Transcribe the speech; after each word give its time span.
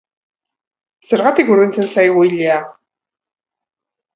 Zergatik 1.11 1.51
urditzen 1.57 1.91
zaigu 1.97 2.25
ilea? 2.31 2.57